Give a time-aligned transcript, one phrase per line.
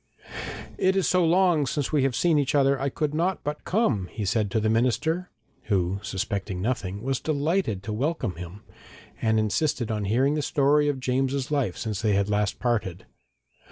[0.79, 4.07] 'It is so long since we have seen each other, I could not but come,'
[4.07, 5.29] he said to the minister,
[5.65, 8.63] who, suspecting nothing, was delighted to welcome him,
[9.21, 13.05] and insisted on hearing the story of James's life since they had last parted.